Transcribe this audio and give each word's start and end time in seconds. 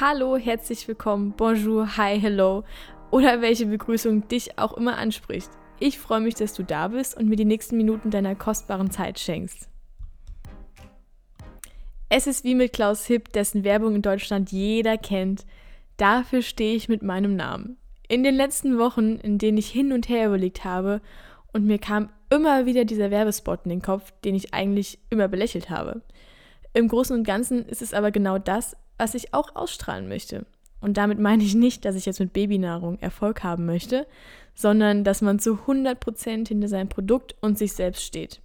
Hallo, 0.00 0.36
herzlich 0.36 0.86
willkommen, 0.86 1.34
bonjour, 1.36 1.96
hi, 1.96 2.20
hello 2.20 2.62
oder 3.10 3.40
welche 3.40 3.66
Begrüßung 3.66 4.28
dich 4.28 4.56
auch 4.56 4.74
immer 4.74 4.96
anspricht. 4.96 5.50
Ich 5.80 5.98
freue 5.98 6.20
mich, 6.20 6.36
dass 6.36 6.54
du 6.54 6.62
da 6.62 6.86
bist 6.86 7.16
und 7.16 7.28
mir 7.28 7.34
die 7.34 7.44
nächsten 7.44 7.76
Minuten 7.76 8.12
deiner 8.12 8.36
kostbaren 8.36 8.92
Zeit 8.92 9.18
schenkst. 9.18 9.68
Es 12.08 12.28
ist 12.28 12.44
wie 12.44 12.54
mit 12.54 12.72
Klaus 12.72 13.06
Hipp, 13.06 13.32
dessen 13.32 13.64
Werbung 13.64 13.96
in 13.96 14.02
Deutschland 14.02 14.52
jeder 14.52 14.98
kennt. 14.98 15.44
Dafür 15.96 16.42
stehe 16.42 16.76
ich 16.76 16.88
mit 16.88 17.02
meinem 17.02 17.34
Namen. 17.34 17.76
In 18.06 18.22
den 18.22 18.36
letzten 18.36 18.78
Wochen, 18.78 19.16
in 19.16 19.38
denen 19.38 19.58
ich 19.58 19.68
hin 19.68 19.92
und 19.92 20.08
her 20.08 20.28
überlegt 20.28 20.64
habe 20.64 21.00
und 21.52 21.66
mir 21.66 21.80
kam 21.80 22.08
immer 22.30 22.66
wieder 22.66 22.84
dieser 22.84 23.10
Werbespot 23.10 23.62
in 23.64 23.70
den 23.70 23.82
Kopf, 23.82 24.12
den 24.24 24.36
ich 24.36 24.54
eigentlich 24.54 25.00
immer 25.10 25.26
belächelt 25.26 25.70
habe. 25.70 26.02
Im 26.72 26.86
Großen 26.86 27.16
und 27.16 27.24
Ganzen 27.24 27.64
ist 27.64 27.82
es 27.82 27.94
aber 27.94 28.12
genau 28.12 28.38
das, 28.38 28.76
was 28.98 29.14
ich 29.14 29.32
auch 29.32 29.56
ausstrahlen 29.56 30.08
möchte. 30.08 30.44
Und 30.80 30.96
damit 30.96 31.18
meine 31.18 31.42
ich 31.42 31.54
nicht, 31.54 31.84
dass 31.84 31.96
ich 31.96 32.06
jetzt 32.06 32.20
mit 32.20 32.32
Babynahrung 32.32 32.98
Erfolg 33.00 33.42
haben 33.42 33.66
möchte, 33.66 34.06
sondern 34.54 35.04
dass 35.04 35.22
man 35.22 35.38
zu 35.38 35.54
100% 35.54 36.48
hinter 36.48 36.68
seinem 36.68 36.88
Produkt 36.88 37.36
und 37.40 37.58
sich 37.58 37.72
selbst 37.72 38.02
steht. 38.02 38.40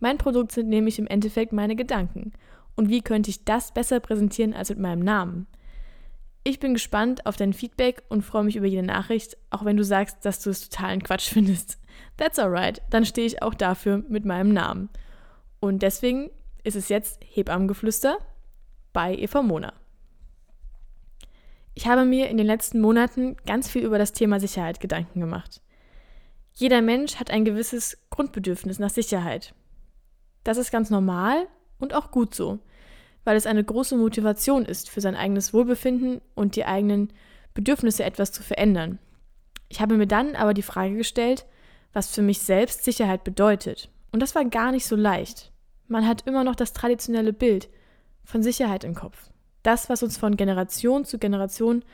Mein 0.00 0.18
Produkt 0.18 0.52
sind 0.52 0.68
nämlich 0.68 0.98
im 0.98 1.06
Endeffekt 1.06 1.52
meine 1.52 1.76
Gedanken. 1.76 2.32
Und 2.76 2.88
wie 2.88 3.02
könnte 3.02 3.30
ich 3.30 3.44
das 3.44 3.72
besser 3.72 3.98
präsentieren 4.00 4.54
als 4.54 4.70
mit 4.70 4.78
meinem 4.78 5.02
Namen? 5.02 5.46
Ich 6.44 6.60
bin 6.60 6.74
gespannt 6.74 7.26
auf 7.26 7.36
dein 7.36 7.52
Feedback 7.52 8.02
und 8.08 8.22
freue 8.22 8.44
mich 8.44 8.56
über 8.56 8.66
jede 8.66 8.86
Nachricht, 8.86 9.36
auch 9.50 9.64
wenn 9.64 9.76
du 9.76 9.84
sagst, 9.84 10.24
dass 10.24 10.40
du 10.40 10.50
es 10.50 10.68
totalen 10.68 11.02
Quatsch 11.02 11.28
findest. 11.32 11.78
That's 12.16 12.38
alright, 12.38 12.80
dann 12.90 13.04
stehe 13.04 13.26
ich 13.26 13.42
auch 13.42 13.54
dafür 13.54 14.04
mit 14.08 14.24
meinem 14.24 14.52
Namen. 14.52 14.88
Und 15.60 15.82
deswegen 15.82 16.30
ist 16.62 16.76
es 16.76 16.88
jetzt 16.88 17.20
Hebammengeflüster 17.24 18.18
bei 18.92 19.16
Eva 19.16 19.42
Mona. 19.42 19.72
Ich 21.78 21.86
habe 21.86 22.04
mir 22.04 22.28
in 22.28 22.36
den 22.36 22.46
letzten 22.48 22.80
Monaten 22.80 23.36
ganz 23.46 23.70
viel 23.70 23.84
über 23.84 23.98
das 23.98 24.12
Thema 24.12 24.40
Sicherheit 24.40 24.80
Gedanken 24.80 25.20
gemacht. 25.20 25.60
Jeder 26.52 26.82
Mensch 26.82 27.20
hat 27.20 27.30
ein 27.30 27.44
gewisses 27.44 27.96
Grundbedürfnis 28.10 28.80
nach 28.80 28.90
Sicherheit. 28.90 29.54
Das 30.42 30.58
ist 30.58 30.72
ganz 30.72 30.90
normal 30.90 31.46
und 31.78 31.94
auch 31.94 32.10
gut 32.10 32.34
so, 32.34 32.58
weil 33.22 33.36
es 33.36 33.46
eine 33.46 33.62
große 33.62 33.96
Motivation 33.96 34.64
ist 34.64 34.90
für 34.90 35.00
sein 35.00 35.14
eigenes 35.14 35.54
Wohlbefinden 35.54 36.20
und 36.34 36.56
die 36.56 36.64
eigenen 36.64 37.12
Bedürfnisse 37.54 38.02
etwas 38.02 38.32
zu 38.32 38.42
verändern. 38.42 38.98
Ich 39.68 39.80
habe 39.80 39.96
mir 39.96 40.08
dann 40.08 40.34
aber 40.34 40.54
die 40.54 40.62
Frage 40.62 40.96
gestellt, 40.96 41.46
was 41.92 42.12
für 42.12 42.22
mich 42.22 42.40
selbst 42.40 42.82
Sicherheit 42.82 43.22
bedeutet. 43.22 43.88
Und 44.10 44.18
das 44.18 44.34
war 44.34 44.44
gar 44.44 44.72
nicht 44.72 44.88
so 44.88 44.96
leicht. 44.96 45.52
Man 45.86 46.08
hat 46.08 46.26
immer 46.26 46.42
noch 46.42 46.56
das 46.56 46.72
traditionelle 46.72 47.32
Bild 47.32 47.68
von 48.24 48.42
Sicherheit 48.42 48.82
im 48.82 48.96
Kopf 48.96 49.30
das, 49.62 49.88
was 49.88 50.02
uns 50.02 50.16
von 50.16 50.36
Generation 50.36 51.04
zu 51.04 51.18
Generation 51.18 51.84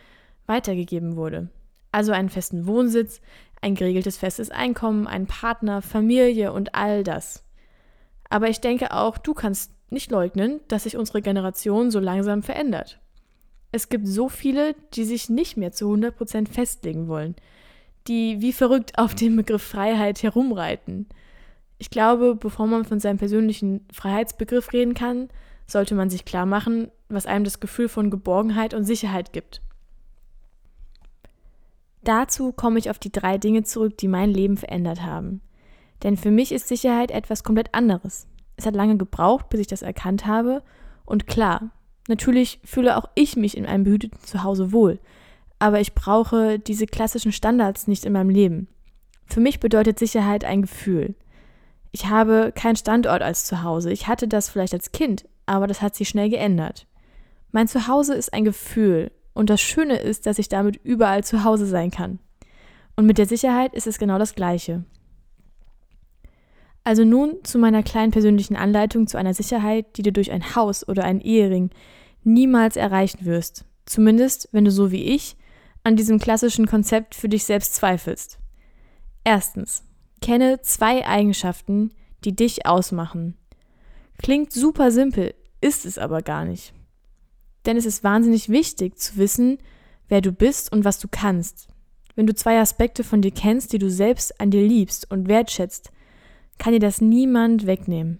weitergegeben 0.46 1.16
wurde. 1.16 1.48
Also 1.92 2.12
einen 2.12 2.28
festen 2.28 2.66
Wohnsitz, 2.66 3.20
ein 3.60 3.74
geregeltes 3.74 4.16
festes 4.16 4.50
Einkommen, 4.50 5.06
einen 5.06 5.26
Partner, 5.26 5.80
Familie 5.80 6.52
und 6.52 6.74
all 6.74 7.02
das. 7.02 7.44
Aber 8.28 8.48
ich 8.48 8.60
denke 8.60 8.92
auch, 8.92 9.16
du 9.16 9.32
kannst 9.32 9.72
nicht 9.90 10.10
leugnen, 10.10 10.60
dass 10.68 10.82
sich 10.84 10.96
unsere 10.96 11.22
Generation 11.22 11.90
so 11.90 12.00
langsam 12.00 12.42
verändert. 12.42 13.00
Es 13.72 13.88
gibt 13.88 14.06
so 14.06 14.28
viele, 14.28 14.74
die 14.94 15.04
sich 15.04 15.30
nicht 15.30 15.56
mehr 15.56 15.72
zu 15.72 15.92
100% 15.92 16.48
festlegen 16.48 17.08
wollen, 17.08 17.34
die 18.06 18.40
wie 18.40 18.52
verrückt 18.52 18.98
auf 18.98 19.14
dem 19.14 19.36
Begriff 19.36 19.62
Freiheit 19.62 20.22
herumreiten. 20.22 21.08
Ich 21.78 21.90
glaube, 21.90 22.34
bevor 22.34 22.66
man 22.66 22.84
von 22.84 23.00
seinem 23.00 23.18
persönlichen 23.18 23.86
Freiheitsbegriff 23.92 24.72
reden 24.72 24.94
kann, 24.94 25.28
sollte 25.66 25.94
man 25.94 26.10
sich 26.10 26.24
klar 26.24 26.46
machen, 26.46 26.90
was 27.14 27.26
einem 27.26 27.44
das 27.44 27.60
Gefühl 27.60 27.88
von 27.88 28.10
Geborgenheit 28.10 28.74
und 28.74 28.84
Sicherheit 28.84 29.32
gibt. 29.32 29.60
Dazu 32.02 32.52
komme 32.52 32.78
ich 32.78 32.90
auf 32.90 32.98
die 32.98 33.12
drei 33.12 33.38
Dinge 33.38 33.62
zurück, 33.62 33.96
die 33.96 34.08
mein 34.08 34.30
Leben 34.30 34.56
verändert 34.56 35.02
haben. 35.02 35.40
Denn 36.02 36.16
für 36.16 36.30
mich 36.30 36.52
ist 36.52 36.68
Sicherheit 36.68 37.10
etwas 37.10 37.44
komplett 37.44 37.74
anderes. 37.74 38.26
Es 38.56 38.66
hat 38.66 38.74
lange 38.74 38.96
gebraucht, 38.96 39.48
bis 39.48 39.60
ich 39.60 39.66
das 39.66 39.82
erkannt 39.82 40.26
habe. 40.26 40.62
Und 41.06 41.26
klar, 41.26 41.70
natürlich 42.08 42.60
fühle 42.62 42.96
auch 42.96 43.06
ich 43.14 43.36
mich 43.36 43.56
in 43.56 43.64
einem 43.64 43.84
behüteten 43.84 44.20
Zuhause 44.22 44.72
wohl. 44.72 44.98
Aber 45.58 45.80
ich 45.80 45.94
brauche 45.94 46.58
diese 46.58 46.86
klassischen 46.86 47.32
Standards 47.32 47.86
nicht 47.86 48.04
in 48.04 48.12
meinem 48.12 48.30
Leben. 48.30 48.68
Für 49.26 49.40
mich 49.40 49.60
bedeutet 49.60 49.98
Sicherheit 49.98 50.44
ein 50.44 50.62
Gefühl. 50.62 51.14
Ich 51.90 52.06
habe 52.06 52.52
keinen 52.54 52.76
Standort 52.76 53.22
als 53.22 53.46
Zuhause. 53.46 53.90
Ich 53.90 54.08
hatte 54.08 54.28
das 54.28 54.50
vielleicht 54.50 54.74
als 54.74 54.92
Kind, 54.92 55.26
aber 55.46 55.66
das 55.66 55.80
hat 55.80 55.94
sich 55.94 56.08
schnell 56.08 56.28
geändert. 56.28 56.86
Mein 57.54 57.68
Zuhause 57.68 58.16
ist 58.16 58.34
ein 58.34 58.44
Gefühl 58.44 59.12
und 59.32 59.48
das 59.48 59.60
Schöne 59.60 59.98
ist, 59.98 60.26
dass 60.26 60.40
ich 60.40 60.48
damit 60.48 60.74
überall 60.82 61.22
zu 61.22 61.44
Hause 61.44 61.66
sein 61.66 61.92
kann. 61.92 62.18
Und 62.96 63.06
mit 63.06 63.16
der 63.16 63.26
Sicherheit 63.26 63.74
ist 63.74 63.86
es 63.86 64.00
genau 64.00 64.18
das 64.18 64.34
Gleiche. 64.34 64.84
Also 66.82 67.04
nun 67.04 67.44
zu 67.44 67.60
meiner 67.60 67.84
kleinen 67.84 68.10
persönlichen 68.10 68.56
Anleitung 68.56 69.06
zu 69.06 69.18
einer 69.18 69.34
Sicherheit, 69.34 69.96
die 69.96 70.02
du 70.02 70.10
durch 70.10 70.32
ein 70.32 70.56
Haus 70.56 70.88
oder 70.88 71.04
einen 71.04 71.20
Ehering 71.20 71.70
niemals 72.24 72.74
erreichen 72.74 73.24
wirst. 73.24 73.64
Zumindest, 73.86 74.48
wenn 74.50 74.64
du 74.64 74.72
so 74.72 74.90
wie 74.90 75.04
ich 75.04 75.36
an 75.84 75.94
diesem 75.94 76.18
klassischen 76.18 76.66
Konzept 76.66 77.14
für 77.14 77.28
dich 77.28 77.44
selbst 77.44 77.76
zweifelst. 77.76 78.40
Erstens, 79.22 79.84
kenne 80.20 80.60
zwei 80.62 81.06
Eigenschaften, 81.06 81.92
die 82.24 82.34
dich 82.34 82.66
ausmachen. 82.66 83.36
Klingt 84.20 84.52
super 84.52 84.90
simpel, 84.90 85.34
ist 85.60 85.86
es 85.86 85.98
aber 85.98 86.20
gar 86.20 86.44
nicht. 86.44 86.74
Denn 87.66 87.76
es 87.76 87.86
ist 87.86 88.04
wahnsinnig 88.04 88.48
wichtig 88.48 88.98
zu 88.98 89.16
wissen, 89.16 89.58
wer 90.08 90.20
du 90.20 90.32
bist 90.32 90.72
und 90.72 90.84
was 90.84 90.98
du 90.98 91.08
kannst. 91.10 91.68
Wenn 92.14 92.26
du 92.26 92.34
zwei 92.34 92.60
Aspekte 92.60 93.04
von 93.04 93.22
dir 93.22 93.32
kennst, 93.32 93.72
die 93.72 93.78
du 93.78 93.90
selbst 93.90 94.40
an 94.40 94.50
dir 94.50 94.62
liebst 94.62 95.10
und 95.10 95.28
wertschätzt, 95.28 95.90
kann 96.58 96.72
dir 96.72 96.80
das 96.80 97.00
niemand 97.00 97.66
wegnehmen. 97.66 98.18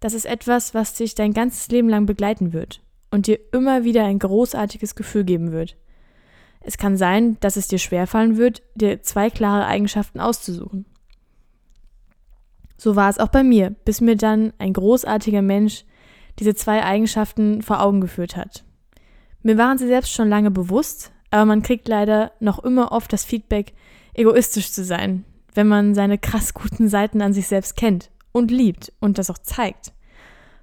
Das 0.00 0.14
ist 0.14 0.26
etwas, 0.26 0.74
was 0.74 0.94
dich 0.94 1.14
dein 1.14 1.32
ganzes 1.32 1.68
Leben 1.68 1.88
lang 1.88 2.06
begleiten 2.06 2.52
wird 2.52 2.82
und 3.10 3.26
dir 3.26 3.38
immer 3.52 3.84
wieder 3.84 4.04
ein 4.04 4.18
großartiges 4.18 4.94
Gefühl 4.94 5.24
geben 5.24 5.52
wird. 5.52 5.76
Es 6.60 6.78
kann 6.78 6.96
sein, 6.96 7.38
dass 7.40 7.56
es 7.56 7.68
dir 7.68 7.78
schwerfallen 7.78 8.36
wird, 8.36 8.62
dir 8.74 9.02
zwei 9.02 9.30
klare 9.30 9.66
Eigenschaften 9.66 10.20
auszusuchen. 10.20 10.84
So 12.76 12.96
war 12.96 13.08
es 13.08 13.18
auch 13.18 13.28
bei 13.28 13.42
mir, 13.42 13.70
bis 13.84 14.00
mir 14.00 14.16
dann 14.16 14.52
ein 14.58 14.72
großartiger 14.72 15.42
Mensch 15.42 15.84
diese 16.38 16.54
zwei 16.54 16.84
Eigenschaften 16.84 17.62
vor 17.62 17.80
Augen 17.82 18.00
geführt 18.00 18.36
hat. 18.36 18.64
Mir 19.42 19.58
waren 19.58 19.78
sie 19.78 19.86
selbst 19.86 20.12
schon 20.12 20.28
lange 20.28 20.50
bewusst, 20.50 21.12
aber 21.30 21.44
man 21.44 21.62
kriegt 21.62 21.88
leider 21.88 22.32
noch 22.40 22.62
immer 22.64 22.92
oft 22.92 23.12
das 23.12 23.24
Feedback, 23.24 23.74
egoistisch 24.14 24.72
zu 24.72 24.84
sein, 24.84 25.24
wenn 25.54 25.68
man 25.68 25.94
seine 25.94 26.18
krass 26.18 26.54
guten 26.54 26.88
Seiten 26.88 27.22
an 27.22 27.32
sich 27.32 27.46
selbst 27.46 27.76
kennt 27.76 28.10
und 28.32 28.50
liebt 28.50 28.92
und 29.00 29.18
das 29.18 29.30
auch 29.30 29.38
zeigt. 29.38 29.92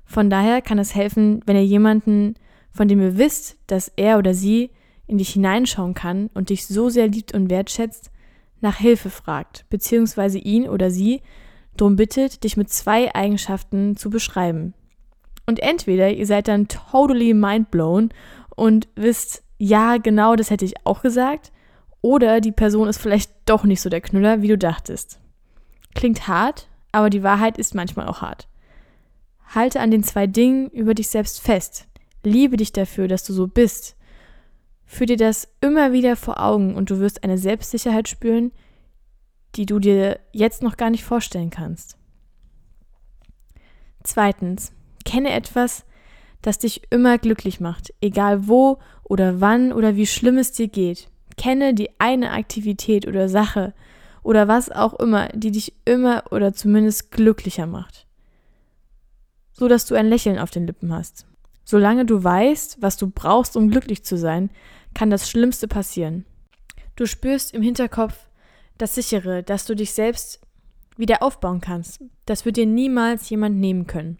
Von 0.05 0.29
daher 0.29 0.61
kann 0.61 0.79
es 0.79 0.95
helfen, 0.95 1.41
wenn 1.45 1.55
ihr 1.55 1.65
jemanden, 1.65 2.35
von 2.71 2.87
dem 2.87 3.01
ihr 3.01 3.17
wisst, 3.17 3.57
dass 3.67 3.91
er 3.95 4.17
oder 4.17 4.33
sie 4.33 4.71
in 5.07 5.17
dich 5.17 5.29
hineinschauen 5.29 5.93
kann 5.93 6.29
und 6.33 6.49
dich 6.49 6.65
so 6.67 6.89
sehr 6.89 7.07
liebt 7.07 7.33
und 7.33 7.49
wertschätzt, 7.49 8.11
nach 8.61 8.77
Hilfe 8.77 9.09
fragt, 9.09 9.65
beziehungsweise 9.69 10.39
ihn 10.39 10.67
oder 10.67 10.89
sie 10.89 11.21
darum 11.75 11.95
bittet, 11.95 12.43
dich 12.43 12.57
mit 12.57 12.69
zwei 12.69 13.13
Eigenschaften 13.13 13.97
zu 13.97 14.09
beschreiben. 14.09 14.73
Und 15.45 15.59
entweder 15.59 16.11
ihr 16.11 16.25
seid 16.25 16.47
dann 16.47 16.67
totally 16.67 17.33
mindblown 17.33 18.09
und 18.55 18.87
wisst, 18.95 19.43
ja, 19.57 19.97
genau 19.97 20.35
das 20.35 20.49
hätte 20.49 20.65
ich 20.65 20.85
auch 20.85 21.01
gesagt, 21.01 21.51
oder 22.01 22.41
die 22.41 22.51
Person 22.51 22.87
ist 22.87 22.99
vielleicht 22.99 23.31
doch 23.45 23.63
nicht 23.63 23.81
so 23.81 23.89
der 23.89 24.01
Knüller, 24.01 24.41
wie 24.41 24.49
du 24.49 24.57
dachtest. 24.57 25.19
Klingt 25.95 26.27
hart, 26.27 26.67
aber 26.91 27.09
die 27.09 27.23
Wahrheit 27.23 27.57
ist 27.57 27.75
manchmal 27.75 28.07
auch 28.07 28.21
hart. 28.21 28.47
Halte 29.53 29.79
an 29.79 29.91
den 29.91 30.03
zwei 30.03 30.27
Dingen 30.27 30.69
über 30.69 30.93
dich 30.93 31.07
selbst 31.09 31.41
fest. 31.41 31.87
Liebe 32.23 32.57
dich 32.57 32.73
dafür, 32.73 33.07
dass 33.07 33.23
du 33.23 33.33
so 33.33 33.47
bist. 33.47 33.95
Führ 34.85 35.07
dir 35.07 35.17
das 35.17 35.47
immer 35.61 35.91
wieder 35.93 36.15
vor 36.15 36.41
Augen 36.41 36.75
und 36.75 36.89
du 36.89 36.99
wirst 36.99 37.23
eine 37.23 37.37
Selbstsicherheit 37.37 38.07
spüren, 38.07 38.51
die 39.55 39.65
du 39.65 39.79
dir 39.79 40.19
jetzt 40.31 40.61
noch 40.61 40.77
gar 40.77 40.89
nicht 40.89 41.03
vorstellen 41.03 41.49
kannst. 41.49 41.97
Zweitens, 44.03 44.73
kenne 45.03 45.31
etwas, 45.31 45.85
das 46.41 46.59
dich 46.59 46.83
immer 46.89 47.17
glücklich 47.17 47.59
macht, 47.59 47.93
egal 48.01 48.47
wo 48.47 48.79
oder 49.03 49.41
wann 49.41 49.71
oder 49.73 49.95
wie 49.95 50.05
schlimm 50.05 50.37
es 50.37 50.51
dir 50.51 50.67
geht. 50.67 51.09
Kenne 51.37 51.73
die 51.73 51.89
eine 51.99 52.31
Aktivität 52.31 53.07
oder 53.07 53.29
Sache 53.29 53.73
oder 54.21 54.47
was 54.47 54.71
auch 54.71 54.93
immer, 54.99 55.29
die 55.29 55.51
dich 55.51 55.73
immer 55.85 56.23
oder 56.31 56.53
zumindest 56.53 57.11
glücklicher 57.11 57.65
macht. 57.65 58.07
So 59.51 59.67
dass 59.67 59.85
du 59.85 59.95
ein 59.95 60.07
Lächeln 60.07 60.39
auf 60.39 60.51
den 60.51 60.67
Lippen 60.67 60.93
hast. 60.93 61.25
Solange 61.65 62.05
du 62.05 62.23
weißt, 62.23 62.81
was 62.81 62.97
du 62.97 63.09
brauchst, 63.09 63.55
um 63.55 63.69
glücklich 63.69 64.03
zu 64.03 64.17
sein, 64.17 64.49
kann 64.93 65.09
das 65.09 65.29
Schlimmste 65.29 65.67
passieren. 65.67 66.25
Du 66.95 67.05
spürst 67.05 67.53
im 67.53 67.61
Hinterkopf 67.61 68.29
das 68.77 68.95
Sichere, 68.95 69.43
dass 69.43 69.65
du 69.65 69.75
dich 69.75 69.93
selbst 69.93 70.41
wieder 70.97 71.23
aufbauen 71.23 71.61
kannst. 71.61 72.03
Das 72.25 72.45
wird 72.45 72.57
dir 72.57 72.65
niemals 72.65 73.29
jemand 73.29 73.57
nehmen 73.57 73.87
können. 73.87 74.17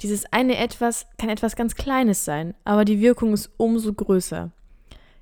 Dieses 0.00 0.32
eine 0.32 0.56
etwas 0.56 1.06
kann 1.18 1.28
etwas 1.28 1.56
ganz 1.56 1.74
Kleines 1.74 2.24
sein, 2.24 2.54
aber 2.64 2.84
die 2.84 3.00
Wirkung 3.00 3.32
ist 3.32 3.50
umso 3.56 3.92
größer. 3.92 4.52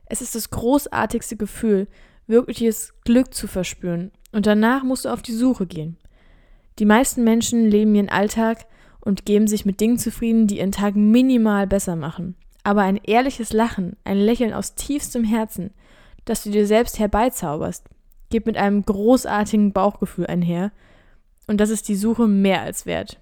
Es 0.06 0.20
ist 0.20 0.34
das 0.34 0.50
großartigste 0.50 1.36
Gefühl, 1.36 1.88
wirkliches 2.26 2.92
Glück 3.04 3.32
zu 3.32 3.46
verspüren 3.46 4.10
und 4.32 4.46
danach 4.46 4.82
musst 4.82 5.04
du 5.04 5.08
auf 5.08 5.22
die 5.22 5.34
Suche 5.34 5.66
gehen. 5.66 5.96
Die 6.78 6.84
meisten 6.84 7.24
Menschen 7.24 7.70
leben 7.70 7.94
ihren 7.94 8.10
Alltag 8.10 8.66
und 9.00 9.24
geben 9.24 9.46
sich 9.46 9.64
mit 9.64 9.80
Dingen 9.80 9.98
zufrieden, 9.98 10.46
die 10.46 10.58
ihren 10.58 10.72
Tag 10.72 10.94
minimal 10.94 11.66
besser 11.66 11.96
machen. 11.96 12.36
Aber 12.64 12.82
ein 12.82 12.96
ehrliches 12.96 13.52
Lachen, 13.52 13.96
ein 14.04 14.18
Lächeln 14.18 14.52
aus 14.52 14.74
tiefstem 14.74 15.24
Herzen, 15.24 15.70
das 16.24 16.42
du 16.42 16.50
dir 16.50 16.66
selbst 16.66 16.98
herbeizauberst, 16.98 17.84
geht 18.30 18.44
mit 18.44 18.56
einem 18.56 18.84
großartigen 18.84 19.72
Bauchgefühl 19.72 20.26
einher 20.26 20.72
und 21.46 21.60
das 21.60 21.70
ist 21.70 21.88
die 21.88 21.94
Suche 21.94 22.26
mehr 22.26 22.62
als 22.62 22.84
wert. 22.84 23.18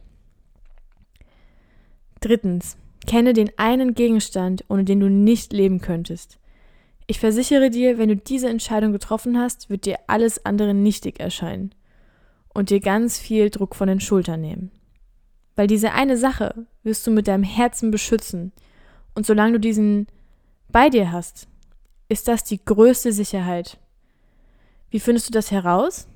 Drittens, 2.25 2.79
kenne 3.07 3.35
den 3.35 3.51
einen 3.59 3.93
Gegenstand, 3.93 4.65
ohne 4.69 4.85
den 4.85 4.99
du 4.99 5.11
nicht 5.11 5.53
leben 5.53 5.83
könntest. 5.83 6.39
Ich 7.07 7.21
versichere 7.21 7.69
dir, 7.69 7.99
wenn 7.99 8.09
du 8.09 8.17
diese 8.17 8.49
Entscheidung 8.49 8.93
getroffen 8.93 9.39
hast, 9.39 9.69
wird 9.69 9.85
dir 9.85 9.99
alles 10.07 10.47
andere 10.47 10.73
nichtig 10.73 11.21
erscheinen 11.21 11.75
und 12.55 12.71
dir 12.71 12.81
ganz 12.81 13.19
viel 13.19 13.51
Druck 13.51 13.75
von 13.75 13.89
den 13.89 14.01
Schultern 14.01 14.41
nehmen. 14.41 14.71
Weil 15.55 15.67
diese 15.67 15.93
eine 15.93 16.17
Sache 16.17 16.67
wirst 16.83 17.07
du 17.07 17.11
mit 17.11 17.29
deinem 17.29 17.43
Herzen 17.43 17.91
beschützen 17.91 18.53
und 19.15 19.27
solange 19.27 19.53
du 19.53 19.61
diesen 19.61 20.07
bei 20.71 20.89
dir 20.89 21.13
hast, 21.13 21.47
ist 22.09 22.27
das 22.27 22.43
die 22.43 22.65
größte 22.65 23.13
Sicherheit. 23.13 23.77
Wie 24.89 25.01
findest 25.01 25.29
du 25.29 25.33
das 25.33 25.51
heraus? 25.51 26.09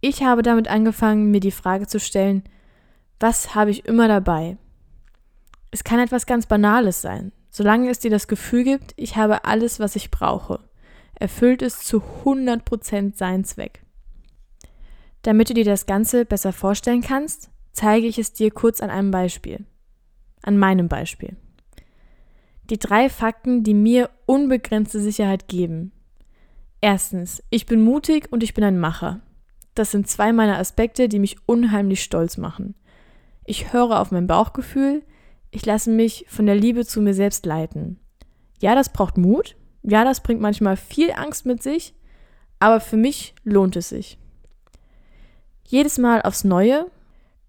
Ich 0.00 0.22
habe 0.22 0.40
damit 0.40 0.68
angefangen, 0.68 1.30
mir 1.30 1.40
die 1.40 1.50
Frage 1.50 1.86
zu 1.86 2.00
stellen, 2.00 2.44
was 3.20 3.54
habe 3.54 3.70
ich 3.70 3.84
immer 3.84 4.08
dabei? 4.08 4.56
Es 5.74 5.82
kann 5.82 5.98
etwas 5.98 6.26
ganz 6.26 6.46
Banales 6.46 7.02
sein, 7.02 7.32
solange 7.50 7.90
es 7.90 7.98
dir 7.98 8.10
das 8.12 8.28
Gefühl 8.28 8.62
gibt, 8.62 8.94
ich 8.94 9.16
habe 9.16 9.44
alles, 9.44 9.80
was 9.80 9.96
ich 9.96 10.12
brauche, 10.12 10.60
erfüllt 11.16 11.62
es 11.62 11.80
zu 11.80 12.00
100% 12.24 13.16
seinen 13.16 13.42
Zweck. 13.42 13.82
Damit 15.22 15.50
du 15.50 15.54
dir 15.54 15.64
das 15.64 15.86
Ganze 15.86 16.26
besser 16.26 16.52
vorstellen 16.52 17.00
kannst, 17.00 17.50
zeige 17.72 18.06
ich 18.06 18.20
es 18.20 18.32
dir 18.32 18.52
kurz 18.52 18.80
an 18.80 18.90
einem 18.90 19.10
Beispiel. 19.10 19.64
An 20.42 20.58
meinem 20.58 20.86
Beispiel. 20.86 21.36
Die 22.70 22.78
drei 22.78 23.10
Fakten, 23.10 23.64
die 23.64 23.74
mir 23.74 24.10
unbegrenzte 24.26 25.00
Sicherheit 25.00 25.48
geben. 25.48 25.90
Erstens, 26.80 27.42
ich 27.50 27.66
bin 27.66 27.82
mutig 27.82 28.30
und 28.30 28.44
ich 28.44 28.54
bin 28.54 28.62
ein 28.62 28.78
Macher. 28.78 29.22
Das 29.74 29.90
sind 29.90 30.06
zwei 30.06 30.32
meiner 30.32 30.58
Aspekte, 30.58 31.08
die 31.08 31.18
mich 31.18 31.36
unheimlich 31.46 32.04
stolz 32.04 32.36
machen. 32.36 32.76
Ich 33.44 33.72
höre 33.72 33.98
auf 33.98 34.12
mein 34.12 34.28
Bauchgefühl, 34.28 35.02
ich 35.54 35.64
lasse 35.64 35.90
mich 35.90 36.26
von 36.28 36.46
der 36.46 36.56
Liebe 36.56 36.84
zu 36.84 37.00
mir 37.00 37.14
selbst 37.14 37.46
leiten. 37.46 38.00
Ja, 38.60 38.74
das 38.74 38.88
braucht 38.88 39.16
Mut, 39.16 39.56
ja, 39.82 40.04
das 40.04 40.20
bringt 40.20 40.40
manchmal 40.40 40.76
viel 40.76 41.12
Angst 41.12 41.46
mit 41.46 41.62
sich, 41.62 41.94
aber 42.58 42.80
für 42.80 42.96
mich 42.96 43.34
lohnt 43.44 43.76
es 43.76 43.90
sich. 43.90 44.18
Jedes 45.66 45.98
Mal 45.98 46.22
aufs 46.22 46.42
Neue, 46.42 46.90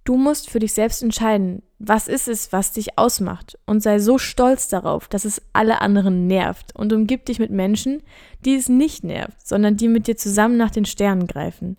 du 0.04 0.18
musst 0.18 0.52
für 0.52 0.60
dich 0.60 0.74
selbst 0.74 1.02
entscheiden, 1.02 1.64
was 1.80 2.08
ist 2.08 2.28
es, 2.28 2.54
was 2.54 2.74
dich 2.74 3.00
ausmacht 3.00 3.58
und 3.66 3.82
sei 3.82 3.98
so 3.98 4.20
stolz 4.20 4.68
darauf, 4.68 5.08
dass 5.08 5.26
es 5.26 5.42
alle 5.54 5.82
anderen 5.82 6.28
nervt 6.28 6.76
und 6.76 6.94
umgib 6.94 7.26
dich 7.26 7.40
mit 7.40 7.50
Menschen, 7.50 8.04
die 8.42 8.56
es 8.56 8.70
nicht 8.70 9.04
nervt, 9.04 9.46
sondern 9.46 9.78
die 9.78 9.88
mit 9.88 10.06
dir 10.06 10.16
zusammen 10.16 10.58
nach 10.58 10.72
den 10.72 10.86
Sternen 10.86 11.26
greifen. 11.26 11.78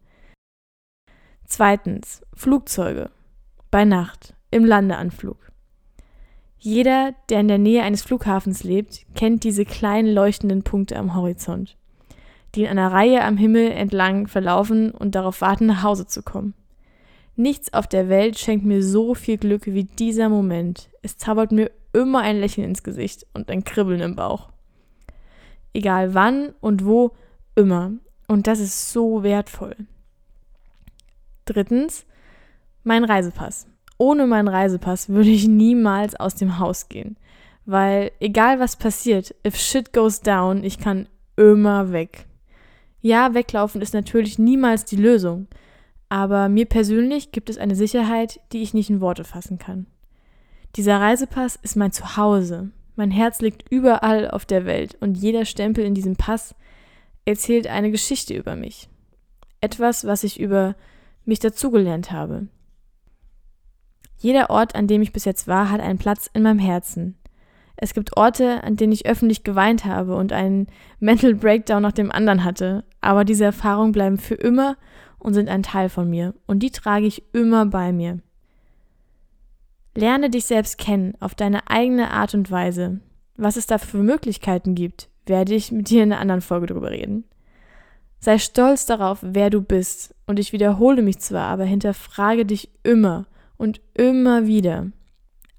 Zweitens, 1.44 2.22
Flugzeuge. 2.34 3.10
Bei 3.70 3.84
Nacht, 3.84 4.34
im 4.50 4.64
Landeanflug. 4.64 5.46
Jeder, 6.66 7.14
der 7.28 7.38
in 7.38 7.46
der 7.46 7.58
Nähe 7.58 7.84
eines 7.84 8.02
Flughafens 8.02 8.64
lebt, 8.64 9.06
kennt 9.14 9.44
diese 9.44 9.64
kleinen 9.64 10.12
leuchtenden 10.12 10.64
Punkte 10.64 10.96
am 10.96 11.14
Horizont, 11.14 11.76
die 12.56 12.64
in 12.64 12.70
einer 12.70 12.90
Reihe 12.90 13.22
am 13.22 13.36
Himmel 13.36 13.70
entlang 13.70 14.26
verlaufen 14.26 14.90
und 14.90 15.14
darauf 15.14 15.42
warten, 15.42 15.66
nach 15.66 15.84
Hause 15.84 16.08
zu 16.08 16.24
kommen. 16.24 16.54
Nichts 17.36 17.72
auf 17.72 17.86
der 17.86 18.08
Welt 18.08 18.36
schenkt 18.36 18.66
mir 18.66 18.82
so 18.82 19.14
viel 19.14 19.38
Glück 19.38 19.66
wie 19.66 19.84
dieser 19.84 20.28
Moment. 20.28 20.90
Es 21.02 21.16
zaubert 21.16 21.52
mir 21.52 21.70
immer 21.92 22.22
ein 22.22 22.40
Lächeln 22.40 22.66
ins 22.66 22.82
Gesicht 22.82 23.28
und 23.32 23.48
ein 23.48 23.62
Kribbeln 23.62 24.00
im 24.00 24.16
Bauch. 24.16 24.48
Egal 25.72 26.14
wann 26.14 26.52
und 26.60 26.84
wo, 26.84 27.12
immer. 27.54 27.92
Und 28.26 28.48
das 28.48 28.58
ist 28.58 28.90
so 28.90 29.22
wertvoll. 29.22 29.76
Drittens, 31.44 32.06
mein 32.82 33.04
Reisepass. 33.04 33.68
Ohne 33.98 34.26
meinen 34.26 34.48
Reisepass 34.48 35.08
würde 35.08 35.30
ich 35.30 35.48
niemals 35.48 36.14
aus 36.16 36.34
dem 36.34 36.58
Haus 36.58 36.88
gehen. 36.88 37.16
Weil 37.64 38.12
egal 38.20 38.60
was 38.60 38.76
passiert, 38.76 39.34
if 39.46 39.56
shit 39.56 39.92
goes 39.92 40.20
down, 40.20 40.62
ich 40.62 40.78
kann 40.78 41.08
immer 41.36 41.92
weg. 41.92 42.26
Ja, 43.00 43.34
weglaufen 43.34 43.80
ist 43.80 43.94
natürlich 43.94 44.38
niemals 44.38 44.84
die 44.84 44.96
Lösung. 44.96 45.48
Aber 46.08 46.48
mir 46.48 46.66
persönlich 46.66 47.32
gibt 47.32 47.50
es 47.50 47.58
eine 47.58 47.74
Sicherheit, 47.74 48.40
die 48.52 48.62
ich 48.62 48.74
nicht 48.74 48.90
in 48.90 49.00
Worte 49.00 49.24
fassen 49.24 49.58
kann. 49.58 49.86
Dieser 50.76 51.00
Reisepass 51.00 51.56
ist 51.56 51.76
mein 51.76 51.90
Zuhause. 51.90 52.70
Mein 52.94 53.10
Herz 53.10 53.40
liegt 53.40 53.70
überall 53.70 54.30
auf 54.30 54.44
der 54.44 54.66
Welt 54.66 54.96
und 55.00 55.16
jeder 55.16 55.44
Stempel 55.44 55.84
in 55.84 55.94
diesem 55.94 56.16
Pass 56.16 56.54
erzählt 57.24 57.66
eine 57.66 57.90
Geschichte 57.90 58.34
über 58.34 58.56
mich. 58.56 58.88
Etwas, 59.60 60.06
was 60.06 60.22
ich 60.22 60.38
über 60.38 60.76
mich 61.24 61.40
dazugelernt 61.40 62.12
habe. 62.12 62.46
Jeder 64.18 64.50
Ort, 64.50 64.74
an 64.74 64.86
dem 64.86 65.02
ich 65.02 65.12
bis 65.12 65.24
jetzt 65.24 65.46
war, 65.46 65.70
hat 65.70 65.80
einen 65.80 65.98
Platz 65.98 66.30
in 66.32 66.42
meinem 66.42 66.58
Herzen. 66.58 67.16
Es 67.76 67.92
gibt 67.92 68.16
Orte, 68.16 68.64
an 68.64 68.76
denen 68.76 68.92
ich 68.92 69.06
öffentlich 69.06 69.44
geweint 69.44 69.84
habe 69.84 70.16
und 70.16 70.32
einen 70.32 70.66
Mental 70.98 71.34
Breakdown 71.34 71.82
nach 71.82 71.92
dem 71.92 72.10
anderen 72.10 72.42
hatte, 72.42 72.84
aber 73.02 73.24
diese 73.24 73.44
Erfahrungen 73.44 73.92
bleiben 73.92 74.16
für 74.16 74.34
immer 74.34 74.76
und 75.18 75.34
sind 75.34 75.48
ein 75.48 75.62
Teil 75.62 75.90
von 75.90 76.08
mir 76.08 76.34
und 76.46 76.60
die 76.60 76.70
trage 76.70 77.06
ich 77.06 77.22
immer 77.34 77.66
bei 77.66 77.92
mir. 77.92 78.20
Lerne 79.94 80.30
dich 80.30 80.46
selbst 80.46 80.78
kennen 80.78 81.14
auf 81.20 81.34
deine 81.34 81.68
eigene 81.68 82.10
Art 82.10 82.34
und 82.34 82.50
Weise. 82.50 83.00
Was 83.36 83.56
es 83.56 83.66
da 83.66 83.78
für 83.78 83.98
Möglichkeiten 83.98 84.74
gibt, 84.74 85.08
werde 85.26 85.54
ich 85.54 85.72
mit 85.72 85.90
dir 85.90 86.02
in 86.02 86.12
einer 86.12 86.20
anderen 86.20 86.40
Folge 86.40 86.66
drüber 86.66 86.90
reden. 86.90 87.24
Sei 88.18 88.38
stolz 88.38 88.86
darauf, 88.86 89.18
wer 89.22 89.50
du 89.50 89.60
bist. 89.60 90.14
Und 90.26 90.38
ich 90.38 90.52
wiederhole 90.52 91.02
mich 91.02 91.18
zwar, 91.18 91.48
aber 91.48 91.64
hinterfrage 91.64 92.46
dich 92.46 92.70
immer 92.82 93.26
und 93.56 93.80
immer 93.94 94.46
wieder. 94.46 94.90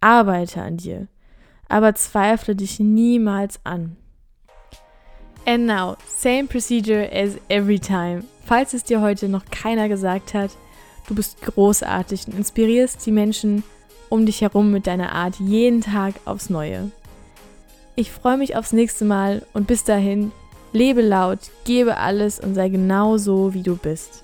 Arbeite 0.02 0.62
an 0.62 0.78
dir, 0.78 1.08
aber 1.68 1.96
zweifle 1.96 2.56
dich 2.56 2.80
niemals 2.80 3.60
an. 3.64 3.98
And 5.46 5.66
now, 5.66 5.96
same 6.06 6.48
procedure 6.48 7.10
as 7.12 7.38
every 7.48 7.80
time. 7.80 8.24
Falls 8.46 8.74
es 8.74 8.84
dir 8.84 9.02
heute 9.02 9.30
noch 9.30 9.46
keiner 9.46 9.88
gesagt 9.88 10.34
hat, 10.34 10.52
du 11.08 11.16
bist 11.16 11.42
großartig 11.42 12.28
und 12.28 12.36
inspirierst 12.36 13.06
die 13.06 13.12
Menschen 13.12 13.64
um 14.10 14.26
dich 14.26 14.42
herum 14.42 14.72
mit 14.72 14.88
deiner 14.88 15.14
Art 15.14 15.36
jeden 15.40 15.82
Tag 15.82 16.16
aufs 16.26 16.50
Neue. 16.50 16.92
Ich 17.96 18.12
freue 18.12 18.38
mich 18.38 18.56
aufs 18.56 18.74
nächste 18.74 19.06
Mal 19.06 19.42
und 19.54 19.68
bis 19.68 19.84
dahin, 19.84 20.32
Lebe 20.74 21.02
laut, 21.02 21.40
gebe 21.64 21.98
alles 21.98 22.40
und 22.40 22.54
sei 22.54 22.70
genau 22.70 23.18
so, 23.18 23.54
wie 23.54 23.64
du 23.64 23.76
bist. 23.76 24.24